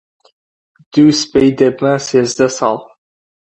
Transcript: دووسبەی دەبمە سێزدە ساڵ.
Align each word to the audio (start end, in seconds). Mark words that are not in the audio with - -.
دووسبەی 0.91 1.49
دەبمە 1.57 1.93
سێزدە 2.07 2.47
ساڵ. 2.57 2.77